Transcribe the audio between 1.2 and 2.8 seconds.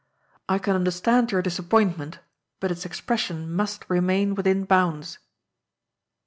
your disappointment, but